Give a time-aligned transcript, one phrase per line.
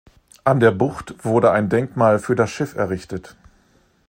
[0.45, 3.37] An der Bucht wurde ein Denkmal für das Schiff errichtet.